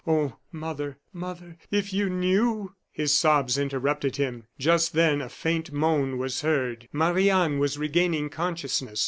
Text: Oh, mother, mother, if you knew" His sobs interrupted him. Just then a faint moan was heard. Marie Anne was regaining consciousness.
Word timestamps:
Oh, 0.07 0.37
mother, 0.51 0.97
mother, 1.13 1.57
if 1.69 1.93
you 1.93 2.09
knew" 2.09 2.73
His 2.91 3.13
sobs 3.15 3.59
interrupted 3.59 4.15
him. 4.15 4.47
Just 4.57 4.93
then 4.93 5.21
a 5.21 5.29
faint 5.29 5.71
moan 5.71 6.17
was 6.17 6.41
heard. 6.41 6.87
Marie 6.91 7.29
Anne 7.29 7.59
was 7.59 7.77
regaining 7.77 8.31
consciousness. 8.31 8.99